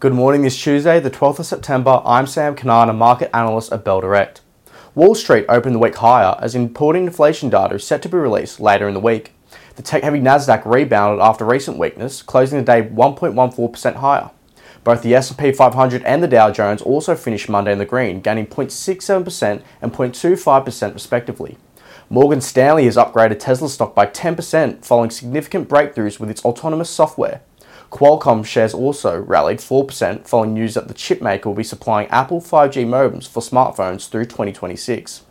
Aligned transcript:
Good 0.00 0.14
morning 0.14 0.40
this 0.40 0.58
Tuesday, 0.58 0.98
the 0.98 1.10
12th 1.10 1.40
of 1.40 1.44
September. 1.44 2.00
I'm 2.06 2.26
Sam 2.26 2.56
Kanana, 2.56 2.96
market 2.96 3.28
analyst 3.36 3.70
at 3.70 3.84
Bell 3.84 4.00
Direct. 4.00 4.40
Wall 4.94 5.14
Street 5.14 5.44
opened 5.46 5.74
the 5.74 5.78
week 5.78 5.96
higher 5.96 6.38
as 6.40 6.54
important 6.54 7.06
inflation 7.06 7.50
data 7.50 7.74
is 7.74 7.86
set 7.86 8.00
to 8.00 8.08
be 8.08 8.16
released 8.16 8.60
later 8.60 8.88
in 8.88 8.94
the 8.94 8.98
week. 9.00 9.34
The 9.76 9.82
tech 9.82 10.02
heavy 10.02 10.18
Nasdaq 10.18 10.64
rebounded 10.64 11.22
after 11.22 11.44
recent 11.44 11.76
weakness, 11.76 12.22
closing 12.22 12.58
the 12.58 12.64
day 12.64 12.80
1.14% 12.80 13.96
higher. 13.96 14.30
Both 14.84 15.02
the 15.02 15.14
S&P 15.14 15.52
500 15.52 16.02
and 16.04 16.22
the 16.22 16.28
Dow 16.28 16.50
Jones 16.50 16.80
also 16.80 17.14
finished 17.14 17.50
Monday 17.50 17.72
in 17.72 17.78
the 17.78 17.84
green, 17.84 18.22
gaining 18.22 18.46
0.67% 18.46 19.62
and 19.82 19.92
0.25% 19.92 20.94
respectively. 20.94 21.58
Morgan 22.08 22.40
Stanley 22.40 22.86
has 22.86 22.96
upgraded 22.96 23.38
Tesla 23.38 23.68
stock 23.68 23.94
by 23.94 24.06
10% 24.06 24.82
following 24.82 25.10
significant 25.10 25.68
breakthroughs 25.68 26.18
with 26.18 26.30
its 26.30 26.42
autonomous 26.42 26.88
software. 26.88 27.42
Qualcomm 27.90 28.46
shares 28.46 28.72
also 28.72 29.20
rallied 29.20 29.58
4% 29.58 30.26
following 30.26 30.54
news 30.54 30.74
that 30.74 30.86
the 30.86 30.94
chipmaker 30.94 31.46
will 31.46 31.54
be 31.54 31.64
supplying 31.64 32.06
Apple 32.08 32.40
5G 32.40 32.86
modems 32.86 33.28
for 33.28 33.40
smartphones 33.40 34.08
through 34.08 34.26
2026. 34.26 35.24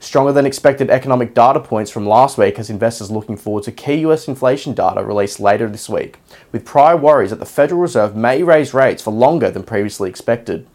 Stronger 0.00 0.32
than 0.32 0.44
expected 0.44 0.90
economic 0.90 1.32
data 1.32 1.60
points 1.60 1.90
from 1.90 2.06
last 2.06 2.36
week 2.36 2.58
has 2.58 2.68
investors 2.68 3.10
looking 3.10 3.38
forward 3.38 3.64
to 3.64 3.72
key 3.72 3.94
US 4.06 4.28
inflation 4.28 4.74
data 4.74 5.02
released 5.02 5.40
later 5.40 5.66
this 5.66 5.88
week, 5.88 6.18
with 6.52 6.66
prior 6.66 6.94
worries 6.94 7.30
that 7.30 7.40
the 7.40 7.46
Federal 7.46 7.80
Reserve 7.80 8.14
may 8.14 8.42
raise 8.42 8.74
rates 8.74 9.02
for 9.02 9.10
longer 9.10 9.50
than 9.50 9.62
previously 9.62 10.10
expected. 10.10 10.66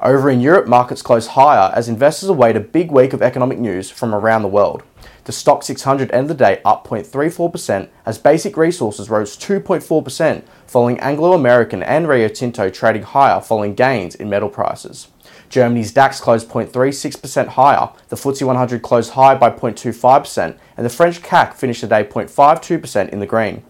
Over 0.00 0.30
in 0.30 0.40
Europe, 0.40 0.68
markets 0.68 1.02
closed 1.02 1.30
higher 1.30 1.72
as 1.74 1.88
investors 1.88 2.28
await 2.28 2.54
a 2.54 2.60
big 2.60 2.92
week 2.92 3.12
of 3.12 3.20
economic 3.20 3.58
news 3.58 3.90
from 3.90 4.14
around 4.14 4.42
the 4.42 4.48
world. 4.48 4.84
The 5.28 5.34
STOXX 5.34 5.64
600 5.64 6.10
ended 6.10 6.38
the 6.38 6.42
day 6.42 6.62
up 6.64 6.88
0.34% 6.88 7.90
as 8.06 8.16
basic 8.16 8.56
resources 8.56 9.10
rose 9.10 9.36
2.4% 9.36 10.42
following 10.66 10.98
Anglo 11.00 11.34
American 11.34 11.82
and 11.82 12.08
Rio 12.08 12.28
Tinto 12.28 12.70
trading 12.70 13.02
higher 13.02 13.38
following 13.42 13.74
gains 13.74 14.14
in 14.14 14.30
metal 14.30 14.48
prices. 14.48 15.08
Germany's 15.50 15.92
DAX 15.92 16.18
closed 16.18 16.48
0.36% 16.48 17.48
higher, 17.48 17.90
the 18.08 18.16
FTSE 18.16 18.46
100 18.46 18.80
closed 18.80 19.10
higher 19.10 19.36
by 19.36 19.50
0.25%, 19.50 20.56
and 20.78 20.86
the 20.86 20.88
French 20.88 21.20
CAC 21.20 21.52
finished 21.52 21.82
the 21.82 21.88
day 21.88 22.04
0.52% 22.04 23.10
in 23.10 23.20
the 23.20 23.26
green. 23.26 23.62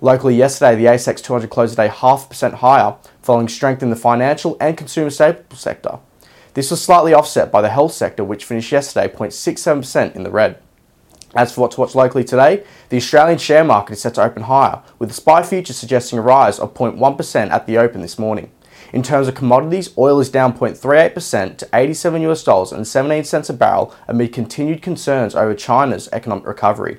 Locally 0.00 0.34
yesterday, 0.34 0.74
the 0.76 0.86
ASX 0.86 1.22
200 1.22 1.50
closed 1.50 1.76
the 1.76 1.82
day 1.82 1.88
half 1.88 2.30
percent 2.30 2.54
higher, 2.54 2.96
following 3.20 3.48
strength 3.48 3.82
in 3.82 3.90
the 3.90 3.96
financial 3.96 4.56
and 4.62 4.78
consumer 4.78 5.10
staples 5.10 5.60
sector. 5.60 5.98
This 6.54 6.70
was 6.70 6.80
slightly 6.80 7.12
offset 7.12 7.52
by 7.52 7.60
the 7.60 7.68
health 7.68 7.92
sector, 7.92 8.24
which 8.24 8.46
finished 8.46 8.72
yesterday 8.72 9.14
0.67% 9.14 10.16
in 10.16 10.22
the 10.22 10.30
red. 10.30 10.58
As 11.34 11.52
for 11.52 11.62
what 11.62 11.70
to 11.72 11.80
watch 11.80 11.94
locally 11.94 12.24
today, 12.24 12.62
the 12.90 12.98
Australian 12.98 13.38
share 13.38 13.64
market 13.64 13.94
is 13.94 14.02
set 14.02 14.14
to 14.14 14.22
open 14.22 14.44
higher, 14.44 14.82
with 14.98 15.08
the 15.08 15.14
SPI 15.14 15.42
future 15.44 15.72
suggesting 15.72 16.18
a 16.18 16.22
rise 16.22 16.58
of 16.58 16.74
0.1% 16.74 17.50
at 17.50 17.66
the 17.66 17.78
open 17.78 18.02
this 18.02 18.18
morning. 18.18 18.50
In 18.92 19.02
terms 19.02 19.28
of 19.28 19.34
commodities, 19.34 19.96
oil 19.96 20.20
is 20.20 20.28
down 20.28 20.52
0.38% 20.52 21.56
to 21.56 21.68
87 21.72 22.22
US 22.22 22.44
dollars 22.44 22.72
and 22.72 22.86
17 22.86 23.24
cents 23.24 23.48
a 23.48 23.54
barrel 23.54 23.94
amid 24.06 24.34
continued 24.34 24.82
concerns 24.82 25.34
over 25.34 25.54
China's 25.54 26.10
economic 26.12 26.46
recovery. 26.46 26.98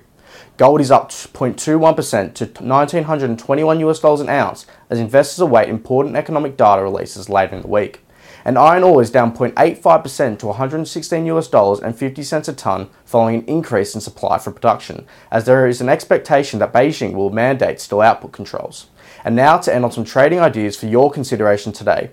Gold 0.58 0.82
is 0.82 0.90
up 0.90 1.10
0.21% 1.10 2.34
to 2.34 2.46
1921 2.46 3.80
US 3.82 4.00
dollars 4.00 4.22
an 4.22 4.30
ounce 4.30 4.66
as 4.90 5.00
investors 5.00 5.40
await 5.40 5.70
important 5.70 6.16
economic 6.16 6.58
data 6.58 6.82
releases 6.82 7.30
later 7.30 7.56
in 7.56 7.62
the 7.62 7.68
week 7.68 8.03
and 8.46 8.58
iron 8.58 8.84
ore 8.84 9.02
is 9.02 9.10
down 9.10 9.36
0.85% 9.36 10.40
to 10.40 10.48
116 10.48 11.26
US 11.28 11.48
dollars 11.48 11.80
and 11.80 11.98
50 11.98 12.24
cents 12.24 12.48
a 12.48 12.54
ton 12.54 12.90
following 13.06 13.40
an 13.40 13.46
increase 13.46 13.96
in 13.96 14.02
supply 14.02 14.38
for 14.38 14.52
production, 14.52 15.06
as 15.32 15.46
there 15.46 15.68
is 15.68 15.82
an 15.82 15.90
expectation 15.90 16.60
that 16.60 16.74
Beijing 16.74 17.14
will 17.14 17.30
mandate 17.30 17.80
steel 17.80 18.02
output 18.02 18.32
controls. 18.32 18.88
And 19.24 19.36
now 19.36 19.58
to 19.60 19.74
end 19.74 19.86
on 19.86 19.92
some 19.92 20.04
trading 20.04 20.40
ideas 20.40 20.76
for 20.76 20.88
your 20.88 21.12
consideration 21.12 21.72
today. 21.72 22.12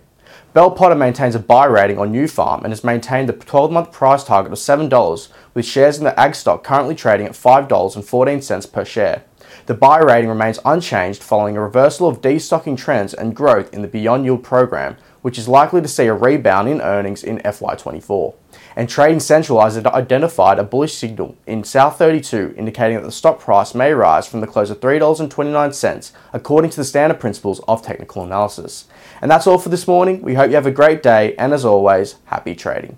Bell 0.53 0.73
Potter 0.73 0.97
maintains 0.97 1.37
a 1.37 1.39
buy 1.39 1.65
rating 1.67 1.99
on 1.99 2.13
Nufarm 2.13 2.65
and 2.65 2.73
has 2.73 2.83
maintained 2.83 3.29
the 3.29 3.33
12 3.33 3.71
month 3.71 3.93
price 3.93 4.25
target 4.25 4.53
of 4.53 4.59
$7, 4.59 5.29
with 5.55 5.65
shares 5.65 5.99
in 5.99 6.05
the 6.05 6.19
ag 6.19 6.35
stock 6.35 6.65
currently 6.65 6.95
trading 6.95 7.27
at 7.27 7.33
$5.14 7.33 8.73
per 8.73 8.85
share. 8.85 9.25
The 9.67 9.75
buy 9.75 9.99
rating 9.99 10.29
remains 10.29 10.59
unchanged 10.65 11.23
following 11.23 11.57
a 11.57 11.63
reversal 11.63 12.09
of 12.09 12.21
destocking 12.21 12.77
trends 12.77 13.15
and 13.15 13.37
growth 13.37 13.73
in 13.73 13.83
the 13.83 13.89
Beyond 13.89 14.25
Yield 14.25 14.43
program, 14.43 14.97
which 15.23 15.39
is 15.39 15.49
likely 15.49 15.81
to 15.81 15.89
see 15.89 16.07
a 16.07 16.15
rebound 16.15 16.69
in 16.69 16.81
earnings 16.81 17.23
in 17.23 17.39
FY24. 17.39 18.35
And 18.77 18.89
Trading 18.89 19.21
Central 19.21 19.61
has 19.61 19.77
identified 19.77 20.59
a 20.59 20.65
bullish 20.65 20.95
signal 20.95 21.37
in 21.47 21.63
South32, 21.63 22.57
indicating 22.57 22.97
that 22.97 23.05
the 23.05 23.13
stock 23.13 23.41
price 23.41 23.75
may 23.75 23.93
rise 23.93 24.27
from 24.27 24.41
the 24.41 24.47
close 24.47 24.71
of 24.71 24.81
$3.29, 24.81 26.13
according 26.33 26.71
to 26.71 26.77
the 26.77 26.85
standard 26.85 27.21
principles 27.21 27.61
of 27.69 27.83
technical 27.83 28.23
analysis. 28.23 28.87
And 29.21 29.31
that's 29.31 29.47
all 29.47 29.59
for 29.59 29.69
this 29.69 29.87
morning. 29.87 30.23
We 30.23 30.35
hope 30.35 30.51
you 30.51 30.57
have 30.57 30.67
a 30.67 30.71
great 30.71 31.03
day, 31.03 31.35
and 31.37 31.53
as 31.53 31.65
always, 31.65 32.17
happy 32.27 32.55
trading. 32.55 32.97